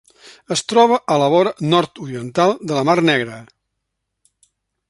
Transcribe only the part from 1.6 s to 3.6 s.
nord-oriental de la mar Negra.